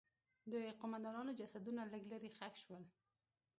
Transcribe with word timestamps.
د 0.51 0.53
قوماندانانو 0.79 1.37
جسدونه 1.39 1.81
لږ 1.91 2.03
لرې 2.11 2.29
ښخ 2.37 2.53
شول. 2.63 2.83